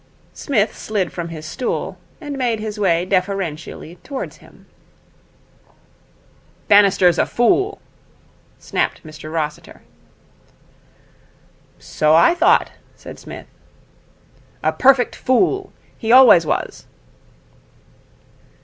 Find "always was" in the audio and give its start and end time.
16.11-16.87